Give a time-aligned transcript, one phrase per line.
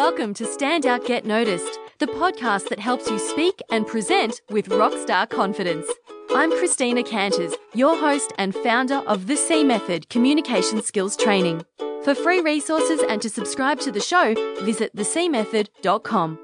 [0.00, 4.70] welcome to Stand Out Get Noticed, the podcast that helps you speak and present with
[4.70, 5.86] rockstar confidence.
[6.30, 11.66] I'm Christina Canters, your host and founder of the C Method Communication Skills Training.
[12.02, 14.32] For free resources and to subscribe to the show,
[14.64, 16.38] visit thecmethod.com.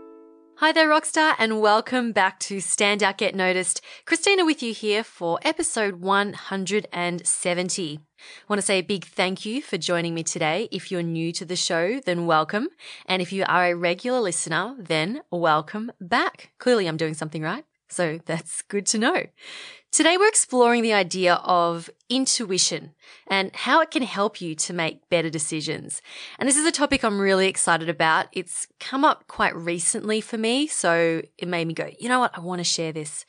[0.61, 3.83] Hi there, Rockstar, and welcome back to Stand Out Get Noticed.
[4.07, 7.99] Christina with you here for episode 170.
[7.99, 8.01] I
[8.49, 10.67] want to say a big thank you for joining me today.
[10.73, 12.69] If you're new to the show, then welcome.
[13.05, 16.53] And if you are a regular listener, then welcome back.
[16.59, 17.67] Clearly, I'm doing something right.
[17.89, 19.27] So that's good to know.
[19.93, 22.93] Today we're exploring the idea of intuition
[23.29, 26.03] and how it can help you to make better decisions.
[26.39, 28.27] And this is a topic I'm really excited about.
[28.33, 32.37] It's come up quite recently for me, so it made me go, you know what?
[32.37, 33.25] I want to share this.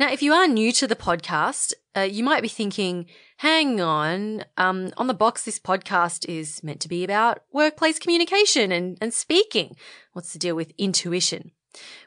[0.00, 3.06] Now, if you are new to the podcast, uh, you might be thinking,
[3.36, 8.72] hang on, um, on the box, this podcast is meant to be about workplace communication
[8.72, 9.76] and, and speaking.
[10.14, 11.52] What's the deal with intuition?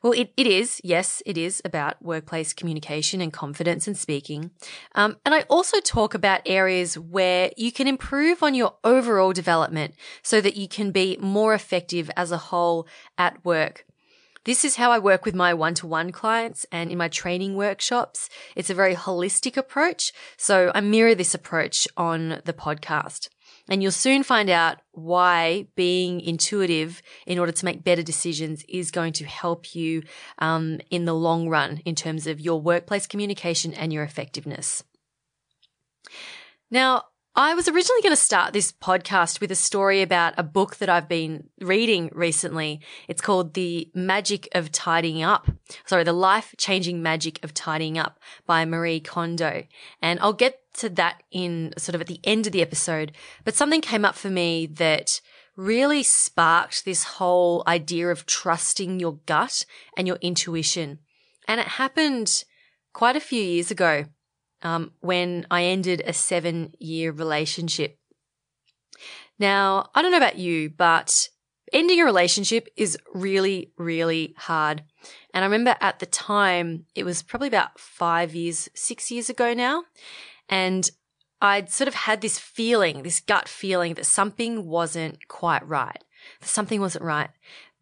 [0.01, 0.81] Well, it, it is.
[0.83, 4.51] Yes, it is about workplace communication and confidence and speaking.
[4.95, 9.95] Um, and I also talk about areas where you can improve on your overall development
[10.23, 13.85] so that you can be more effective as a whole at work.
[14.43, 17.55] This is how I work with my one to one clients and in my training
[17.55, 18.27] workshops.
[18.55, 20.11] It's a very holistic approach.
[20.35, 23.29] So I mirror this approach on the podcast.
[23.69, 28.91] And you'll soon find out why being intuitive in order to make better decisions is
[28.91, 30.03] going to help you
[30.39, 34.83] um, in the long run in terms of your workplace communication and your effectiveness.
[36.69, 40.75] Now, I was originally going to start this podcast with a story about a book
[40.77, 42.81] that I've been reading recently.
[43.07, 45.49] It's called The Magic of Tidying Up.
[45.85, 49.63] Sorry, The Life Changing Magic of Tidying Up by Marie Kondo.
[50.01, 53.11] And I'll get to that in sort of at the end of the episode.
[53.43, 55.21] But something came up for me that
[55.55, 59.65] really sparked this whole idea of trusting your gut
[59.97, 60.99] and your intuition.
[61.47, 62.43] And it happened
[62.93, 64.05] quite a few years ago
[64.61, 67.97] um, when I ended a seven year relationship.
[69.39, 71.29] Now, I don't know about you, but
[71.73, 74.83] ending a relationship is really, really hard.
[75.33, 79.53] And I remember at the time, it was probably about five years, six years ago
[79.53, 79.83] now.
[80.51, 80.89] And
[81.41, 86.03] I'd sort of had this feeling, this gut feeling that something wasn't quite right,
[86.41, 87.29] that something wasn't right.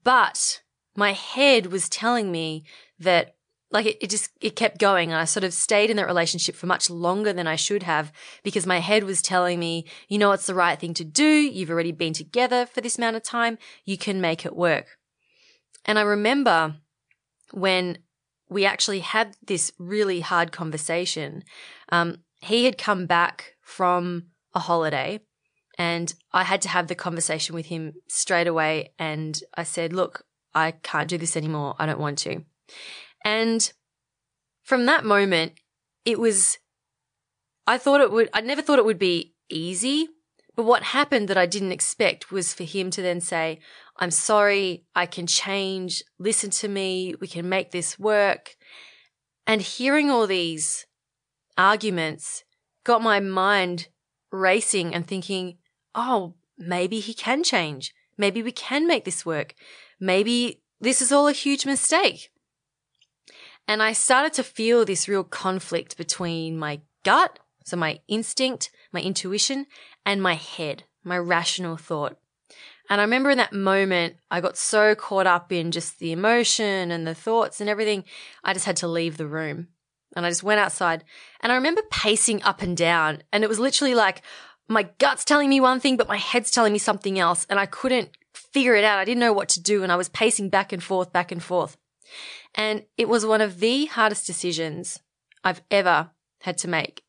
[0.03, 0.61] But
[0.95, 2.63] my head was telling me
[2.99, 3.35] that
[3.71, 5.11] like it, it just it kept going.
[5.11, 8.11] And i sort of stayed in that relationship for much longer than i should have
[8.43, 11.25] because my head was telling me you know it's the right thing to do.
[11.25, 13.57] You've already been together for this amount of time.
[13.85, 14.85] You can make it work.
[15.85, 16.75] And i remember
[17.51, 17.99] when
[18.49, 21.43] we actually had this really hard conversation
[21.91, 25.19] um, he had come back from a holiday
[25.77, 30.23] and i had to have the conversation with him straight away and i said look
[30.53, 32.43] i can't do this anymore i don't want to
[33.23, 33.71] and
[34.63, 35.53] from that moment,
[36.05, 36.59] it was,
[37.65, 40.07] I thought it would, I never thought it would be easy.
[40.55, 43.59] But what happened that I didn't expect was for him to then say,
[43.97, 48.57] I'm sorry, I can change, listen to me, we can make this work.
[49.47, 50.85] And hearing all these
[51.59, 52.45] arguments
[52.85, 53.89] got my mind
[54.31, 55.57] racing and thinking,
[55.93, 57.93] oh, maybe he can change.
[58.17, 59.53] Maybe we can make this work.
[59.99, 62.31] Maybe this is all a huge mistake.
[63.67, 69.01] And I started to feel this real conflict between my gut, so my instinct, my
[69.01, 69.67] intuition,
[70.05, 72.17] and my head, my rational thought.
[72.89, 76.89] And I remember in that moment, I got so caught up in just the emotion
[76.89, 78.05] and the thoughts and everything,
[78.43, 79.67] I just had to leave the room.
[80.15, 81.03] And I just went outside
[81.41, 83.23] and I remember pacing up and down.
[83.31, 84.21] And it was literally like
[84.67, 87.45] my gut's telling me one thing, but my head's telling me something else.
[87.49, 88.99] And I couldn't figure it out.
[88.99, 89.83] I didn't know what to do.
[89.83, 91.77] And I was pacing back and forth, back and forth.
[92.55, 94.99] And it was one of the hardest decisions
[95.43, 97.03] I've ever had to make.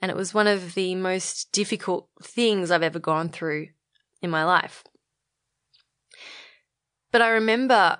[0.00, 3.68] And it was one of the most difficult things I've ever gone through
[4.20, 4.84] in my life.
[7.10, 7.98] But I remember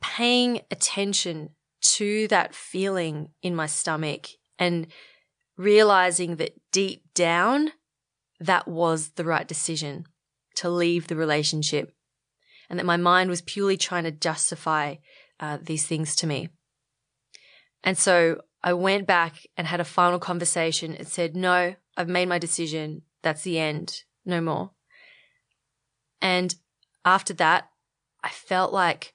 [0.00, 1.50] paying attention
[1.82, 4.86] to that feeling in my stomach and
[5.56, 7.72] realizing that deep down,
[8.40, 10.04] that was the right decision
[10.56, 11.94] to leave the relationship
[12.68, 14.96] and that my mind was purely trying to justify
[15.40, 16.48] uh, these things to me.
[17.84, 22.28] And so I went back and had a final conversation and said, no, I've made
[22.28, 23.02] my decision.
[23.22, 24.02] That's the end.
[24.24, 24.70] No more.
[26.20, 26.54] And
[27.04, 27.68] after that,
[28.22, 29.14] I felt like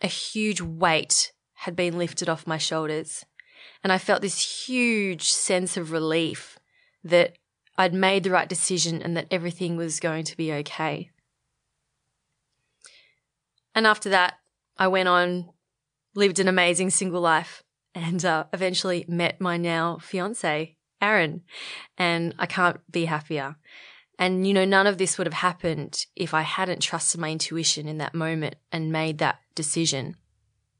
[0.00, 3.24] a huge weight had been lifted off my shoulders.
[3.82, 6.58] And I felt this huge sense of relief
[7.02, 7.36] that
[7.76, 11.10] I'd made the right decision and that everything was going to be okay.
[13.74, 14.34] And after that,
[14.76, 15.50] I went on,
[16.14, 21.42] lived an amazing single life, and uh, eventually met my now fiance, Aaron.
[21.96, 23.56] And I can't be happier.
[24.16, 27.88] And, you know, none of this would have happened if I hadn't trusted my intuition
[27.88, 30.16] in that moment and made that decision.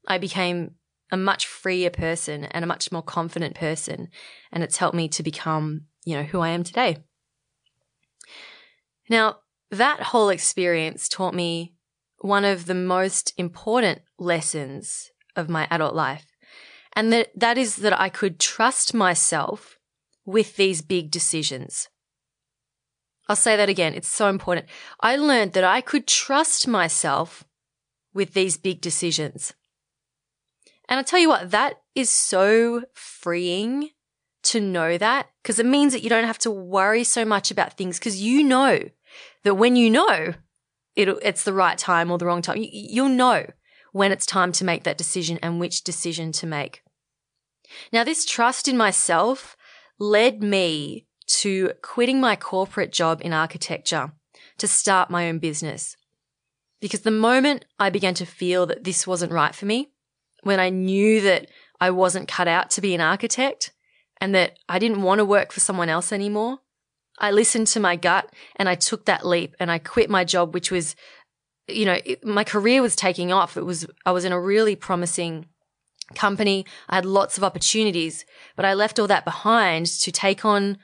[0.09, 0.75] I became
[1.11, 4.09] a much freer person and a much more confident person.
[4.51, 6.97] And it's helped me to become, you know, who I am today.
[9.09, 9.37] Now,
[9.71, 11.73] that whole experience taught me
[12.19, 16.25] one of the most important lessons of my adult life.
[16.93, 19.77] And that, that is that I could trust myself
[20.25, 21.87] with these big decisions.
[23.27, 23.93] I'll say that again.
[23.93, 24.67] It's so important.
[25.01, 27.43] I learned that I could trust myself
[28.13, 29.53] with these big decisions.
[30.89, 33.91] And I tell you what, that is so freeing
[34.41, 37.77] to know that because it means that you don't have to worry so much about
[37.77, 38.79] things because you know
[39.43, 40.33] that when you know
[40.95, 43.45] it's the right time or the wrong time, you, you'll know
[43.91, 46.81] when it's time to make that decision and which decision to make.
[47.93, 49.55] Now, this trust in myself
[49.99, 54.11] led me to quitting my corporate job in architecture
[54.57, 55.95] to start my own business.
[56.81, 59.91] Because the moment I began to feel that this wasn't right for me,
[60.43, 61.49] when I knew that
[61.79, 63.71] I wasn't cut out to be an architect
[64.21, 66.59] and that I didn't want to work for someone else anymore,
[67.19, 70.53] I listened to my gut and I took that leap and I quit my job,
[70.53, 70.95] which was,
[71.67, 73.57] you know, it, my career was taking off.
[73.57, 75.45] It was, I was in a really promising
[76.15, 76.65] company.
[76.87, 78.25] I had lots of opportunities,
[78.55, 80.77] but I left all that behind to take on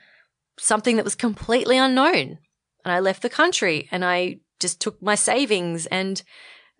[0.58, 2.38] something that was completely unknown.
[2.84, 6.22] And I left the country and I just took my savings and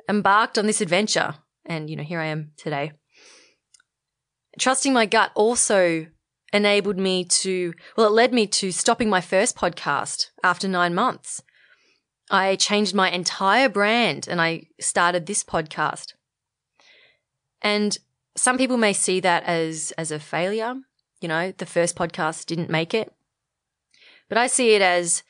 [0.09, 1.35] embarked on this adventure.
[1.67, 2.93] And, you know, here I am today.
[4.59, 6.07] Trusting my gut also
[6.53, 11.43] enabled me to, well, it led me to stopping my first podcast after nine months.
[12.31, 16.15] I changed my entire brand and I started this podcast.
[17.63, 17.99] And
[18.37, 20.75] some people may see that as, as a failure.
[21.21, 23.13] You know, the first podcast didn't make it.
[24.29, 25.23] But I see it as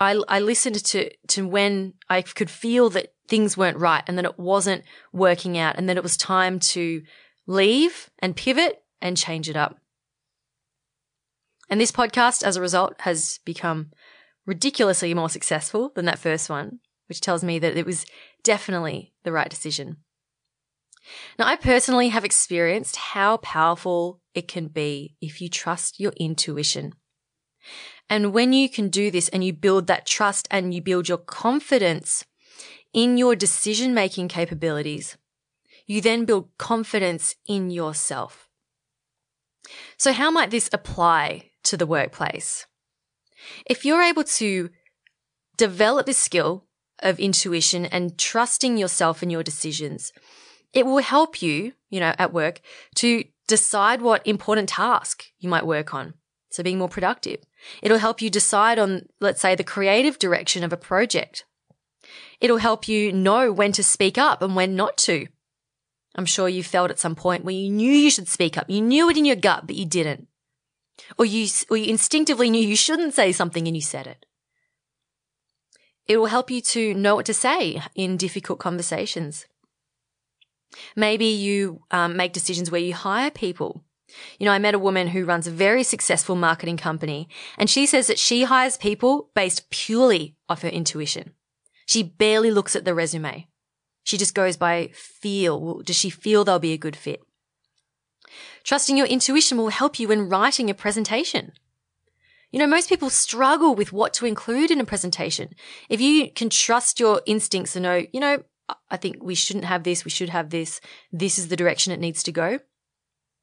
[0.00, 4.26] I, I listened to, to when I could feel that things weren't right and that
[4.26, 7.02] it wasn't working out and that it was time to
[7.46, 9.78] leave and pivot and change it up.
[11.70, 13.90] And this podcast, as a result, has become
[14.44, 18.04] ridiculously more successful than that first one, which tells me that it was
[18.44, 19.96] definitely the right decision.
[21.38, 26.92] Now, I personally have experienced how powerful it can be if you trust your intuition.
[28.10, 31.16] And when you can do this and you build that trust and you build your
[31.16, 32.26] confidence
[32.92, 35.16] in your decision making capabilities,
[35.86, 38.48] you then build confidence in yourself.
[39.96, 42.66] So how might this apply to the workplace?
[43.66, 44.70] If you're able to
[45.56, 46.66] develop this skill
[47.00, 50.12] of intuition and trusting yourself and your decisions,
[50.72, 52.60] it will help you, you know, at work
[52.96, 56.14] to decide what important task you might work on.
[56.50, 57.40] So being more productive.
[57.82, 61.44] It'll help you decide on, let's say, the creative direction of a project.
[62.40, 65.26] It'll help you know when to speak up and when not to.
[66.14, 68.68] I'm sure you felt at some point where you knew you should speak up.
[68.68, 70.28] You knew it in your gut, but you didn't.
[71.18, 74.26] Or you, or you instinctively knew you shouldn't say something and you said it.
[76.06, 79.46] It will help you to know what to say in difficult conversations.
[80.96, 83.84] Maybe you um, make decisions where you hire people
[84.38, 87.86] you know, I met a woman who runs a very successful marketing company and she
[87.86, 91.32] says that she hires people based purely off her intuition.
[91.92, 93.48] She barely looks at the resume.
[94.02, 95.82] She just goes by feel.
[95.82, 97.22] Does she feel they'll be a good fit?
[98.64, 101.52] Trusting your intuition will help you when writing a presentation.
[102.50, 105.50] You know, most people struggle with what to include in a presentation.
[105.90, 108.42] If you can trust your instincts and know, you know,
[108.90, 110.80] I think we shouldn't have this, we should have this,
[111.12, 112.60] this is the direction it needs to go,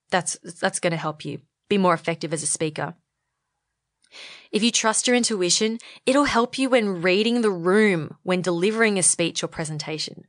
[0.09, 2.95] that's, that's going to help you be more effective as a speaker.
[4.51, 9.03] If you trust your intuition, it'll help you when reading the room when delivering a
[9.03, 10.25] speech or presentation.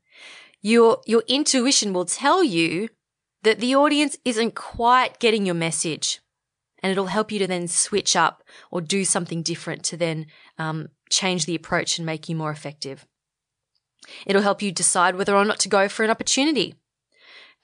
[0.61, 2.89] Your, your intuition will tell you
[3.43, 6.21] that the audience isn't quite getting your message
[6.83, 10.27] and it'll help you to then switch up or do something different to then
[10.59, 13.07] um, change the approach and make you more effective.
[14.27, 16.75] It'll help you decide whether or not to go for an opportunity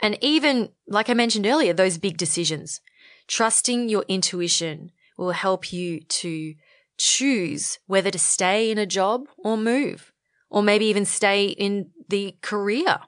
[0.00, 2.80] and even, like I mentioned earlier, those big decisions.
[3.28, 6.54] Trusting your intuition will help you to
[6.98, 10.12] choose whether to stay in a job or move,
[10.50, 13.00] or maybe even stay in the career.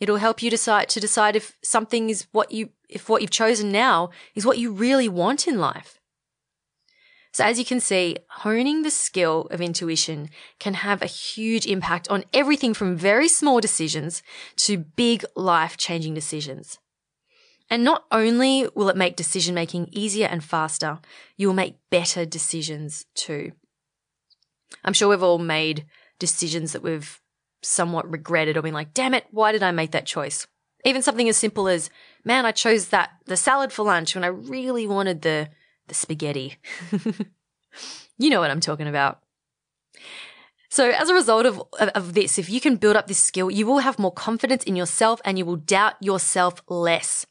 [0.00, 3.70] It'll help you decide to decide if something is what you, if what you've chosen
[3.72, 5.98] now is what you really want in life.
[7.32, 10.30] So as you can see, honing the skill of intuition
[10.60, 14.22] can have a huge impact on everything from very small decisions
[14.58, 16.78] to big life changing decisions.
[17.70, 20.98] And not only will it make decision making easier and faster,
[21.36, 23.52] you will make better decisions too.
[24.84, 25.86] I'm sure we've all made
[26.18, 27.20] decisions that we've
[27.62, 30.46] somewhat regretted or been like, damn it, why did I make that choice?
[30.84, 31.88] Even something as simple as,
[32.24, 35.48] man, I chose that, the salad for lunch when I really wanted the,
[35.88, 36.58] the spaghetti.
[38.18, 39.20] you know what I'm talking about.
[40.68, 43.64] So as a result of, of, this, if you can build up this skill, you
[43.64, 47.26] will have more confidence in yourself and you will doubt yourself less.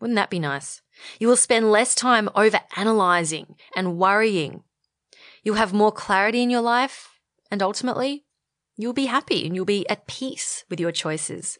[0.00, 0.82] Wouldn't that be nice?
[1.18, 4.62] You will spend less time over analyzing and worrying.
[5.42, 8.24] You'll have more clarity in your life and ultimately
[8.76, 11.58] you'll be happy and you'll be at peace with your choices.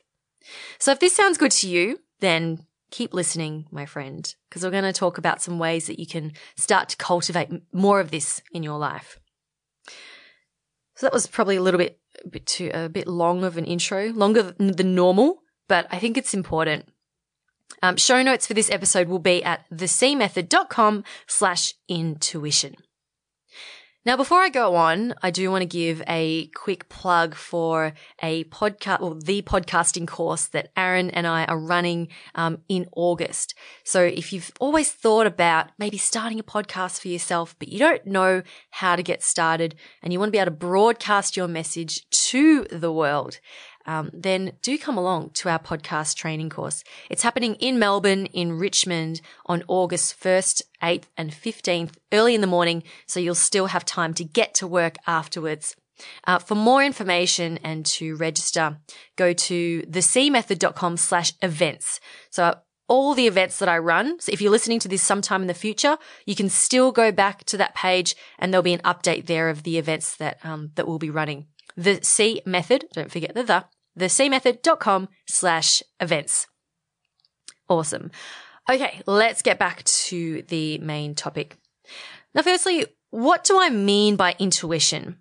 [0.78, 4.84] So if this sounds good to you, then keep listening, my friend, because we're going
[4.84, 8.62] to talk about some ways that you can start to cultivate more of this in
[8.62, 9.20] your life.
[10.96, 13.64] So that was probably a little bit, a bit too, a bit long of an
[13.64, 16.86] intro, longer than normal, but I think it's important.
[17.82, 22.76] Um, show notes for this episode will be at thecmethod.com slash intuition.
[24.06, 28.44] Now, before I go on, I do want to give a quick plug for a
[28.44, 33.54] podcast, or the podcasting course that Aaron and I are running um, in August.
[33.84, 38.06] So if you've always thought about maybe starting a podcast for yourself, but you don't
[38.06, 42.08] know how to get started and you want to be able to broadcast your message
[42.08, 43.38] to the world,
[43.86, 46.84] um, then do come along to our podcast training course.
[47.08, 52.46] It's happening in Melbourne, in Richmond on August 1st, 8th and 15th, early in the
[52.46, 52.82] morning.
[53.06, 55.76] So you'll still have time to get to work afterwards.
[56.26, 58.78] Uh, for more information and to register,
[59.16, 62.00] go to thecmethod.com slash events.
[62.30, 62.54] So
[62.88, 64.18] all the events that I run.
[64.18, 65.96] So if you're listening to this sometime in the future,
[66.26, 69.62] you can still go back to that page and there'll be an update there of
[69.62, 71.46] the events that, um, that we'll be running
[71.76, 73.64] the C method, don't forget the the,
[73.96, 76.46] the C method.com slash events.
[77.68, 78.10] Awesome.
[78.70, 81.56] Okay, let's get back to the main topic.
[82.34, 85.18] Now, firstly, what do I mean by intuition?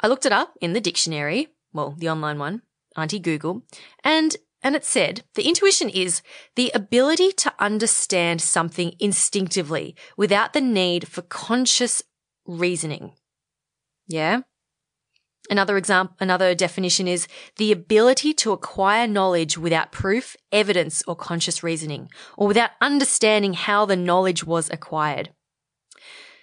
[0.00, 2.62] I looked it up in the dictionary, well, the online one,
[2.96, 3.62] Auntie Google,
[4.02, 6.20] and and it said the intuition is
[6.56, 12.02] the ability to understand something instinctively without the need for conscious
[12.44, 13.12] reasoning.
[14.08, 14.40] Yeah?
[15.50, 17.26] Another example, another definition is
[17.56, 23.86] the ability to acquire knowledge without proof, evidence, or conscious reasoning, or without understanding how
[23.86, 25.30] the knowledge was acquired.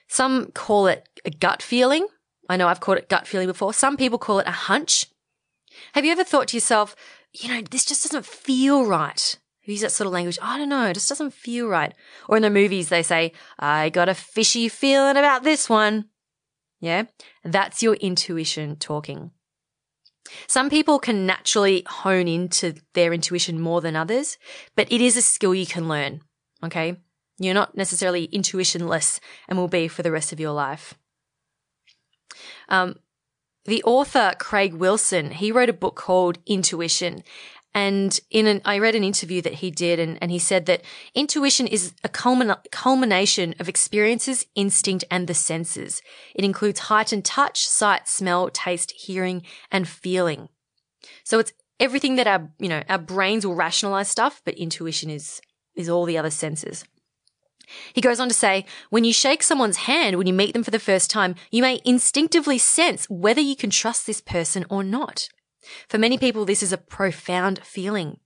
[0.08, 2.08] Some call it a gut feeling.
[2.50, 3.74] I know I've called it gut feeling before.
[3.74, 5.08] Some people call it a hunch.
[5.94, 6.96] Have you ever thought to yourself,
[7.34, 9.38] you know, this just doesn't feel right?
[9.64, 10.38] Use that sort of language.
[10.42, 10.88] I don't know.
[10.88, 11.94] It just doesn't feel right.
[12.30, 16.06] Or in the movies, they say, I got a fishy feeling about this one.
[16.86, 17.06] Yeah.
[17.44, 19.32] That's your intuition talking.
[20.46, 24.38] Some people can naturally hone into their intuition more than others,
[24.76, 26.22] but it is a skill you can learn.
[26.64, 26.98] Okay.
[27.40, 30.94] You're not necessarily intuitionless and will be for the rest of your life.
[32.70, 32.98] Um,
[33.66, 37.24] the author Craig Wilson, he wrote a book called Intuition
[37.76, 40.82] and in an, I read an interview that he did and, and he said that
[41.14, 46.02] intuition is a culmination of experiences, instinct, and the senses.
[46.34, 50.48] It includes heightened touch, sight, smell, taste, hearing, and feeling.
[51.26, 55.42] So it's everything that our, you know, our brains will rationalize stuff, but intuition is,
[55.76, 56.86] is all the other senses.
[57.94, 60.72] He goes on to say, when you shake someone's hand when you meet them for
[60.72, 65.28] the first time, you may instinctively sense whether you can trust this person or not.
[65.88, 68.20] For many people, this is a profound feeling.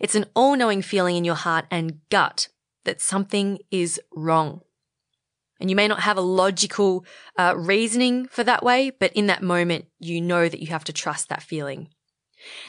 [0.00, 2.48] It's an all knowing feeling in your heart and gut
[2.84, 4.60] that something is wrong.
[5.58, 7.04] And you may not have a logical
[7.38, 10.92] uh, reasoning for that way, but in that moment, you know that you have to
[10.92, 11.88] trust that feeling.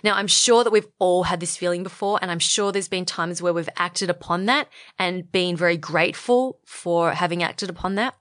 [0.04, 3.06] Now, I'm sure that we've all had this feeling before, and I'm sure there's been
[3.06, 8.16] times where we've acted upon that and been very grateful for having acted upon that.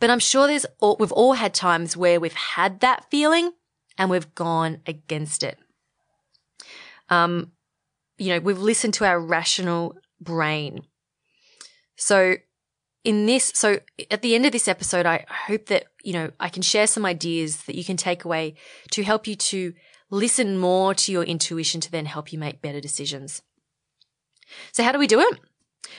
[0.00, 3.52] But I'm sure there's all, we've all had times where we've had that feeling
[3.98, 5.58] and we've gone against it.
[7.10, 7.52] Um,
[8.16, 10.82] you know, we've listened to our rational brain.
[11.96, 12.36] So
[13.04, 16.48] in this, so at the end of this episode, I hope that, you know, I
[16.48, 18.54] can share some ideas that you can take away
[18.92, 19.74] to help you to
[20.10, 23.42] listen more to your intuition to then help you make better decisions.
[24.72, 25.38] So how do we do it?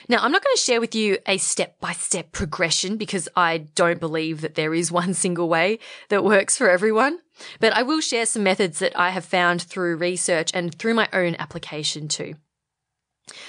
[0.08, 3.58] Now, I'm not going to share with you a step by step progression because I
[3.58, 5.78] don't believe that there is one single way
[6.08, 7.18] that works for everyone.
[7.58, 11.08] But I will share some methods that I have found through research and through my
[11.12, 12.34] own application too.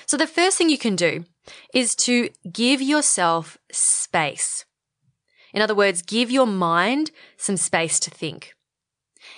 [0.05, 1.25] So the first thing you can do
[1.73, 4.65] is to give yourself space.
[5.53, 8.53] In other words, give your mind some space to think.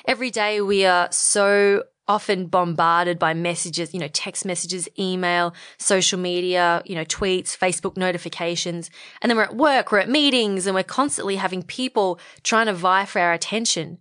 [0.05, 6.19] Every day we are so often bombarded by messages, you know, text messages, email, social
[6.19, 8.89] media, you know, tweets, Facebook notifications.
[9.21, 12.73] And then we're at work, we're at meetings and we're constantly having people trying to
[12.73, 13.99] vie for our attention.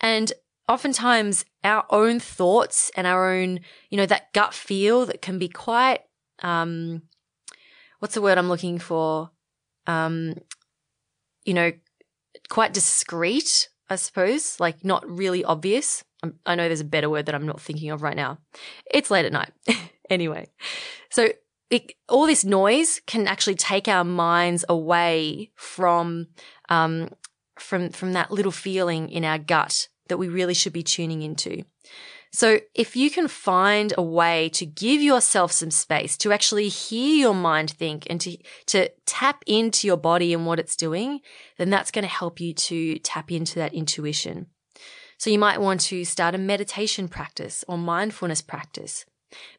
[0.00, 0.32] And
[0.68, 5.48] oftentimes our own thoughts and our own, you know, that gut feel that can be
[5.48, 6.00] quite,
[6.42, 7.02] um,
[8.00, 9.30] what's the word I'm looking for?
[9.86, 10.34] Um,
[11.44, 11.72] you know,
[12.48, 16.02] quite discreet, I suppose, like not really obvious.
[16.46, 18.38] I know there's a better word that I'm not thinking of right now.
[18.90, 19.52] It's late at night.
[20.10, 20.48] anyway,
[21.10, 21.28] so
[21.70, 26.28] it, all this noise can actually take our minds away from
[26.68, 27.10] um,
[27.58, 31.64] from from that little feeling in our gut that we really should be tuning into.
[32.34, 37.14] So if you can find a way to give yourself some space to actually hear
[37.14, 41.20] your mind think and to, to tap into your body and what it's doing,
[41.58, 44.48] then that's going to help you to tap into that intuition.
[45.18, 49.04] So you might want to start a meditation practice or mindfulness practice.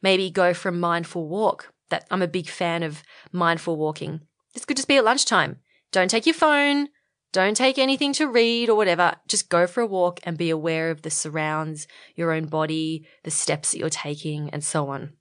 [0.02, 1.72] Maybe go for a mindful walk.
[1.90, 4.22] That I'm a big fan of mindful walking.
[4.54, 5.60] This could just be at lunchtime.
[5.92, 6.88] Don't take your phone.
[7.32, 9.14] Don't take anything to read or whatever.
[9.28, 13.30] Just go for a walk and be aware of the surrounds, your own body, the
[13.30, 15.12] steps that you're taking, and so on.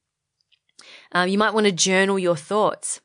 [1.11, 3.01] Um, you might want to journal your thoughts.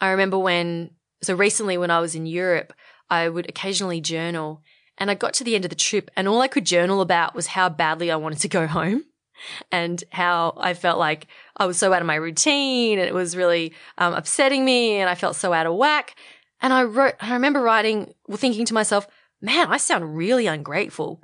[0.00, 0.92] I remember when,
[1.22, 2.72] so recently when I was in Europe,
[3.10, 4.62] I would occasionally journal
[4.98, 7.34] and I got to the end of the trip and all I could journal about
[7.34, 9.04] was how badly I wanted to go home
[9.70, 13.36] and how I felt like I was so out of my routine and it was
[13.36, 16.14] really um, upsetting me and I felt so out of whack.
[16.60, 19.08] And I wrote, I remember writing, thinking to myself,
[19.40, 21.20] man, I sound really ungrateful.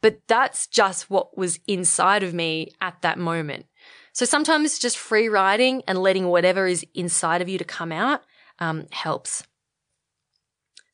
[0.00, 3.66] But that's just what was inside of me at that moment.
[4.12, 8.22] So sometimes just free writing and letting whatever is inside of you to come out
[8.58, 9.44] um, helps.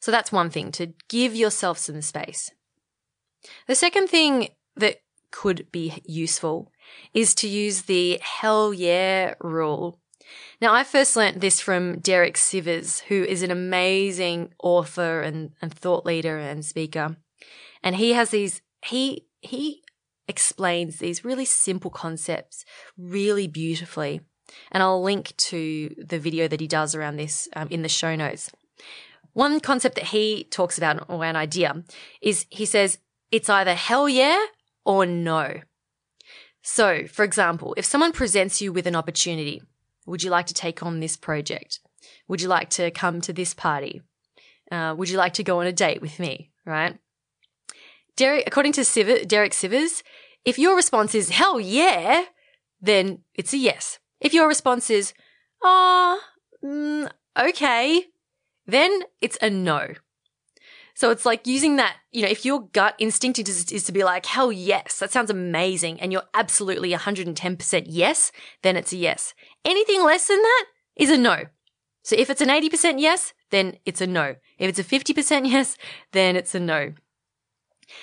[0.00, 2.50] So that's one thing to give yourself some space.
[3.66, 6.72] The second thing that could be useful
[7.12, 10.00] is to use the hell yeah rule.
[10.60, 15.72] Now, I first learnt this from Derek Sivers, who is an amazing author and, and
[15.72, 17.16] thought leader and speaker.
[17.82, 19.82] And he has these, he, he
[20.26, 22.64] explains these really simple concepts
[22.96, 24.20] really beautifully.
[24.70, 28.14] And I'll link to the video that he does around this um, in the show
[28.14, 28.50] notes.
[29.38, 31.84] One concept that he talks about, or an idea,
[32.20, 32.98] is he says
[33.30, 34.46] it's either hell yeah
[34.84, 35.60] or no.
[36.62, 39.62] So, for example, if someone presents you with an opportunity,
[40.06, 41.78] would you like to take on this project?
[42.26, 44.02] Would you like to come to this party?
[44.72, 46.50] Uh, would you like to go on a date with me?
[46.66, 46.98] Right?
[48.16, 50.02] Derek, according to Siver, Derek Sivers,
[50.44, 52.24] if your response is hell yeah,
[52.80, 54.00] then it's a yes.
[54.20, 55.14] If your response is,
[55.62, 58.06] ah, oh, mm, okay,
[58.68, 59.94] then it's a no.
[60.94, 64.02] So it's like using that, you know, if your gut instinct is, is, to be
[64.02, 69.32] like, hell yes, that sounds amazing, and you're absolutely 110% yes, then it's a yes.
[69.64, 70.64] Anything less than that
[70.96, 71.44] is a no.
[72.02, 74.34] So if it's an 80% yes, then it's a no.
[74.58, 75.76] If it's a 50% yes,
[76.12, 76.94] then it's a no.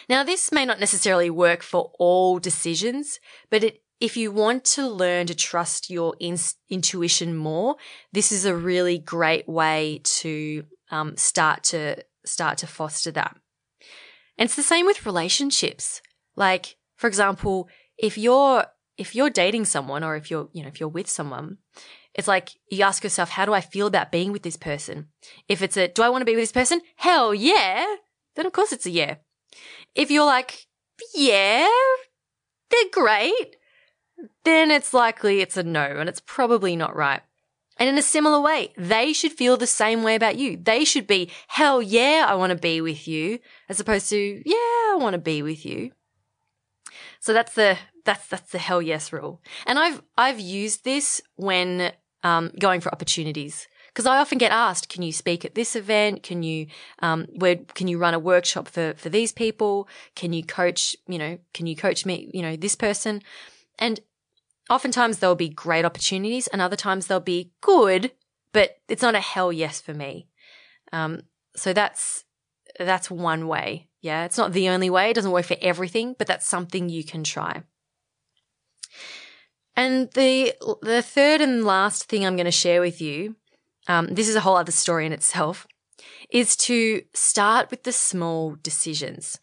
[0.09, 4.87] Now, this may not necessarily work for all decisions, but it if you want to
[4.87, 6.37] learn to trust your in-
[6.69, 7.75] intuition more,
[8.11, 13.35] this is a really great way to um, start to start to foster that.
[14.37, 16.01] And it's the same with relationships.
[16.35, 18.65] Like, for example, if you're
[18.97, 21.57] if you're dating someone or if you're you know if you're with someone,
[22.13, 25.07] it's like you ask yourself, how do I feel about being with this person?
[25.47, 26.81] If it's a do I want to be with this person?
[26.97, 27.85] Hell yeah.
[28.35, 29.15] Then of course it's a yeah.
[29.95, 30.67] If you're like,
[31.13, 31.69] yeah,
[32.69, 33.55] they're great
[34.43, 37.21] then it's likely it's a no and it's probably not right.
[37.77, 40.55] And in a similar way, they should feel the same way about you.
[40.55, 44.55] They should be, hell yeah, I want to be with you, as opposed to, yeah,
[44.55, 45.91] I want to be with you.
[47.19, 49.41] So that's the, that's, that's the hell yes rule.
[49.65, 51.91] And I've, I've used this when,
[52.23, 53.67] um, going for opportunities.
[53.87, 56.21] Because I often get asked, can you speak at this event?
[56.21, 56.67] Can you,
[56.99, 59.87] um, where, can you run a workshop for, for these people?
[60.15, 63.21] Can you coach, you know, can you coach me, you know, this person?
[63.77, 63.99] And
[64.69, 68.11] oftentimes there'll be great opportunities and other times they'll be good,
[68.51, 70.27] but it's not a hell yes for me.
[70.91, 71.23] Um,
[71.55, 72.23] so that's,
[72.79, 73.87] that's one way.
[74.01, 74.25] Yeah.
[74.25, 75.09] It's not the only way.
[75.09, 77.63] It doesn't work for everything, but that's something you can try.
[79.75, 83.35] And the, the third and last thing I'm going to share with you,
[83.87, 85.67] um, this is a whole other story in itself,
[86.29, 89.37] is to start with the small decisions.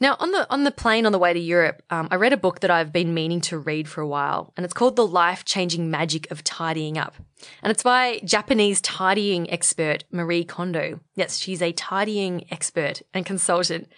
[0.00, 2.36] Now, on the on the plane on the way to Europe, um, I read a
[2.36, 5.44] book that I've been meaning to read for a while, and it's called "The Life
[5.44, 7.14] Changing Magic of Tidying Up,"
[7.62, 11.00] and it's by Japanese tidying expert Marie Kondo.
[11.14, 13.88] Yes, she's a tidying expert and consultant,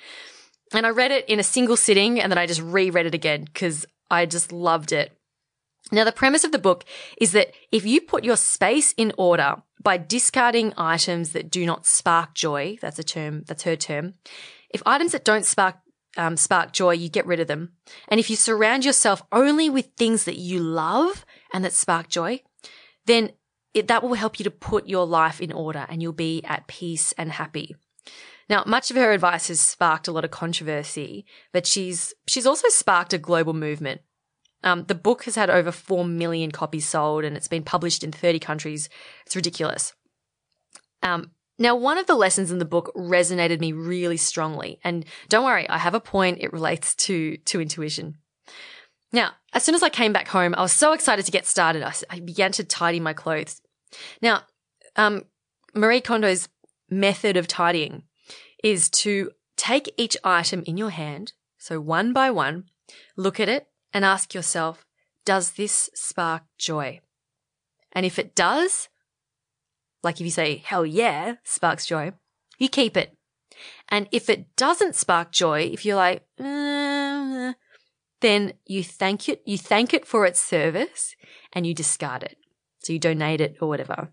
[0.75, 3.45] and I read it in a single sitting, and then I just reread it again
[3.45, 5.13] because I just loved it.
[5.93, 6.85] Now, the premise of the book
[7.19, 11.87] is that if you put your space in order by discarding items that do not
[11.87, 14.15] spark joy, that's a term, that's her term.
[14.71, 15.77] If items that don't spark
[16.16, 17.72] um, spark joy, you get rid of them.
[18.09, 22.42] And if you surround yourself only with things that you love and that spark joy,
[23.07, 23.33] then
[23.74, 26.66] it, that will help you to put your life in order and you'll be at
[26.66, 27.76] peace and happy.
[28.48, 32.68] Now, much of her advice has sparked a lot of controversy, but she's she's also
[32.68, 34.02] sparked a global movement.
[34.62, 38.12] Um, the book has had over four million copies sold, and it's been published in
[38.12, 38.88] thirty countries.
[39.26, 39.94] It's ridiculous.
[41.02, 44.79] Um, now, one of the lessons in the book resonated me really strongly.
[44.85, 46.38] And don't worry, I have a point.
[46.40, 48.16] It relates to, to intuition.
[49.12, 51.83] Now, as soon as I came back home, I was so excited to get started.
[51.83, 53.62] I, I began to tidy my clothes.
[54.21, 54.42] Now,
[54.97, 55.23] um,
[55.75, 56.49] Marie Kondo's
[56.90, 58.03] method of tidying
[58.62, 62.64] is to take each item in your hand, so one by one,
[63.16, 64.85] look at it and ask yourself,
[65.25, 67.01] does this spark joy?
[67.92, 68.88] And if it does,
[70.07, 72.12] like if you say, hell yeah, sparks joy,
[72.59, 73.12] you keep it.
[73.88, 77.53] And if it doesn't spark joy, if you're like, uh,
[78.21, 81.16] then you thank it, you thank it for its service
[81.53, 82.37] and you discard it.
[82.79, 84.11] So you donate it or whatever.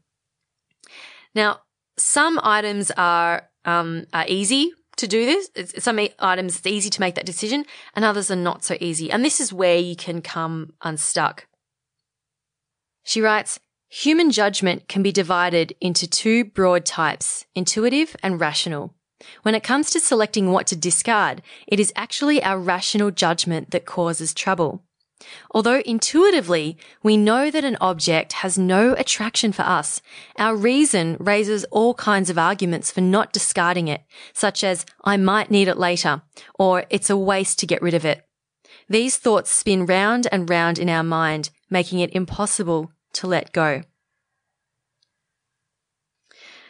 [1.36, 1.60] Now,
[1.96, 5.74] some items are, um, are easy to do this.
[5.78, 9.12] Some items it's easy to make that decision and others are not so easy.
[9.12, 11.46] And this is where you can come unstuck.
[13.04, 13.60] She writes,
[13.98, 18.96] Human judgment can be divided into two broad types, intuitive and rational.
[19.44, 23.86] When it comes to selecting what to discard, it is actually our rational judgment that
[23.86, 24.82] causes trouble.
[25.52, 30.02] Although intuitively we know that an object has no attraction for us,
[30.40, 34.02] our reason raises all kinds of arguments for not discarding it,
[34.34, 36.24] such as, I might need it later,
[36.58, 38.26] or it's a waste to get rid of it.
[38.90, 43.84] These thoughts spin round and round in our mind, making it impossible to let go.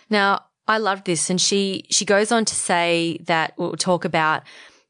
[0.10, 1.30] Now, I love this.
[1.30, 4.44] And she, she goes on to say that we'll talk about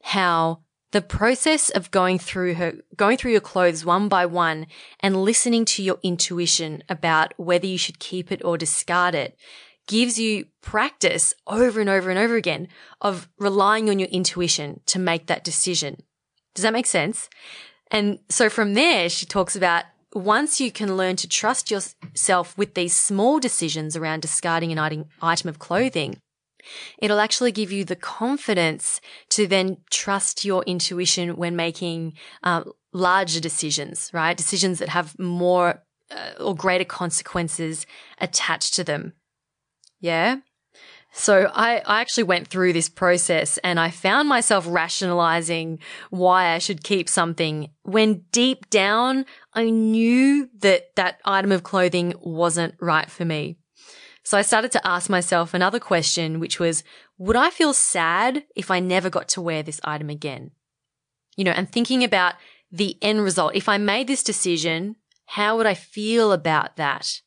[0.03, 0.59] how
[0.91, 4.67] the process of going through her, going through your clothes one by one
[4.99, 9.35] and listening to your intuition about whether you should keep it or discard it
[9.87, 12.67] gives you practice over and over and over again
[13.01, 16.01] of relying on your intuition to make that decision.
[16.53, 17.29] Does that make sense?
[17.91, 22.73] And so from there, she talks about once you can learn to trust yourself with
[22.73, 26.17] these small decisions around discarding an item of clothing,
[26.99, 33.39] it'll actually give you the confidence to then trust your intuition when making uh, larger
[33.39, 34.37] decisions, right?
[34.37, 37.85] Decisions that have more uh, or greater consequences
[38.19, 39.13] attached to them.
[39.99, 40.37] Yeah.
[41.15, 45.77] So I, I actually went through this process and I found myself rationalizing
[46.09, 52.15] why I should keep something when deep down I knew that that item of clothing
[52.19, 53.57] wasn't right for me.
[54.23, 56.83] So I started to ask myself another question, which was,
[57.19, 60.51] would I feel sad if I never got to wear this item again?
[61.37, 62.35] You know, and thinking about
[62.71, 63.53] the end result.
[63.53, 64.95] If I made this decision,
[65.27, 67.21] how would I feel about that?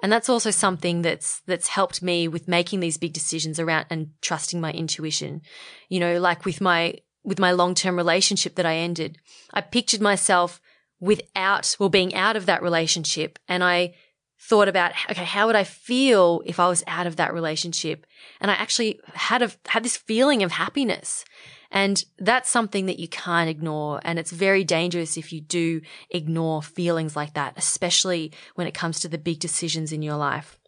[0.00, 4.10] And that's also something that's, that's helped me with making these big decisions around and
[4.20, 5.40] trusting my intuition.
[5.88, 9.18] You know, like with my, with my long-term relationship that I ended,
[9.52, 10.60] I pictured myself
[11.00, 13.38] without, well, being out of that relationship.
[13.48, 13.94] And I
[14.38, 18.06] thought about, okay, how would I feel if I was out of that relationship?
[18.40, 21.24] And I actually had a, had this feeling of happiness.
[21.70, 24.00] And that's something that you can't ignore.
[24.04, 29.00] And it's very dangerous if you do ignore feelings like that, especially when it comes
[29.00, 30.58] to the big decisions in your life.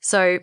[0.00, 0.38] So,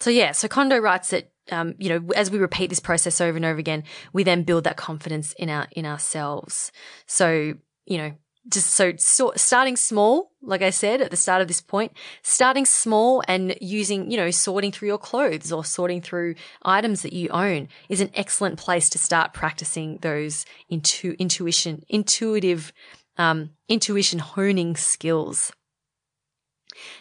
[0.00, 3.36] so yeah, so Kondo writes that, um, you know, as we repeat this process over
[3.36, 6.70] and over again, we then build that confidence in our, in ourselves.
[7.06, 7.54] So,
[7.86, 8.12] you know,
[8.48, 12.64] just so, so, starting small, like I said at the start of this point, starting
[12.64, 17.28] small and using, you know, sorting through your clothes or sorting through items that you
[17.30, 22.72] own is an excellent place to start practicing those intu- intuition, intuitive,
[23.16, 25.52] um, intuition honing skills.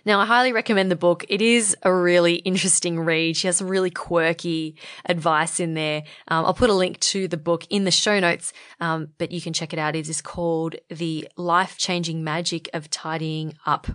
[0.05, 1.25] Now, I highly recommend the book.
[1.29, 3.37] It is a really interesting read.
[3.37, 6.03] She has some really quirky advice in there.
[6.27, 9.41] Um, I'll put a link to the book in the show notes, um, but you
[9.41, 9.95] can check it out.
[9.95, 13.87] It is called The Life Changing Magic of Tidying Up.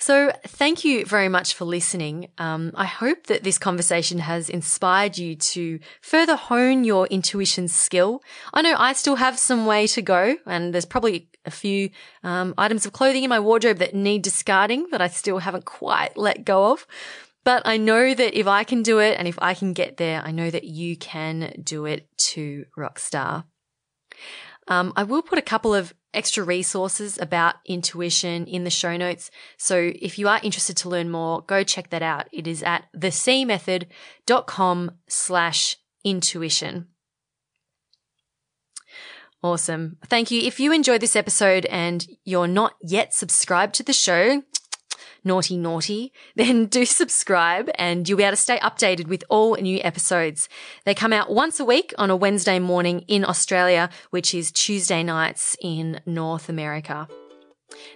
[0.00, 2.28] So, thank you very much for listening.
[2.38, 8.22] Um, I hope that this conversation has inspired you to further hone your intuition skill.
[8.54, 11.90] I know I still have some way to go, and there's probably a few
[12.22, 16.16] um, items of clothing in my wardrobe that need discarding that I still haven't quite
[16.16, 16.86] let go of.
[17.44, 20.22] But I know that if I can do it and if I can get there,
[20.24, 23.44] I know that you can do it too, Rockstar.
[24.68, 29.30] Um, I will put a couple of extra resources about intuition in the show notes.
[29.56, 32.28] So if you are interested to learn more, go check that out.
[32.32, 36.88] It is at thecmethod.com slash intuition.
[39.42, 39.98] Awesome.
[40.06, 40.42] Thank you.
[40.42, 44.42] If you enjoyed this episode and you're not yet subscribed to the show,
[45.24, 49.80] naughty, naughty, then do subscribe and you'll be able to stay updated with all new
[49.82, 50.48] episodes.
[50.84, 55.04] They come out once a week on a Wednesday morning in Australia, which is Tuesday
[55.04, 57.06] nights in North America.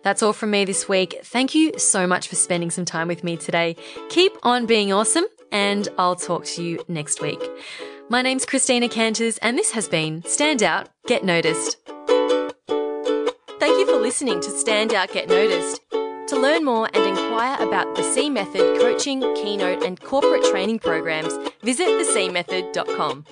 [0.04, 1.20] That's all from me this week.
[1.24, 3.76] Thank you so much for spending some time with me today.
[4.10, 7.40] Keep on being awesome, and I'll talk to you next week.
[8.08, 11.76] My name's Christina Canters, and this has been Stand Out, Get Noticed.
[11.86, 15.80] Thank you for listening to Stand Out, Get Noticed.
[15.90, 21.32] To learn more and inquire about the C Method coaching, keynote, and corporate training programs,
[21.62, 23.24] visit thecmethod.com.